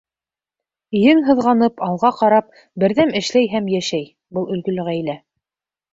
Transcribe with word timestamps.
Ең 1.01 1.19
һыҙғанып, 1.27 1.83
алға 1.89 2.11
ҡарап, 2.21 2.49
берҙәм 2.85 3.15
эшләй 3.23 3.53
һәм 3.55 3.69
йәшәй 3.77 4.09
был 4.39 4.53
өлгөлө 4.57 4.87
ғаилә. 4.89 5.21